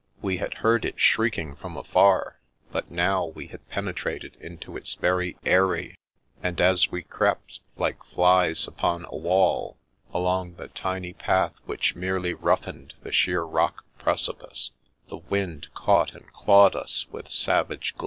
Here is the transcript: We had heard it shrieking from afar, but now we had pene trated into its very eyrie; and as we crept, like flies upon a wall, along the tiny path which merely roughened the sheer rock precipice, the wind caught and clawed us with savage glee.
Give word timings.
We 0.19 0.37
had 0.37 0.55
heard 0.55 0.83
it 0.83 0.99
shrieking 0.99 1.55
from 1.55 1.77
afar, 1.77 2.39
but 2.71 2.89
now 2.89 3.23
we 3.27 3.49
had 3.49 3.69
pene 3.69 3.93
trated 3.93 4.35
into 4.41 4.75
its 4.75 4.95
very 4.95 5.37
eyrie; 5.45 5.95
and 6.41 6.59
as 6.59 6.89
we 6.89 7.03
crept, 7.03 7.59
like 7.77 8.03
flies 8.03 8.67
upon 8.67 9.05
a 9.09 9.15
wall, 9.15 9.77
along 10.11 10.55
the 10.55 10.69
tiny 10.69 11.13
path 11.13 11.53
which 11.67 11.93
merely 11.95 12.33
roughened 12.33 12.95
the 13.03 13.11
sheer 13.11 13.43
rock 13.43 13.85
precipice, 13.99 14.71
the 15.07 15.17
wind 15.17 15.67
caught 15.75 16.15
and 16.15 16.33
clawed 16.33 16.75
us 16.75 17.05
with 17.11 17.29
savage 17.29 17.93
glee. 17.95 17.99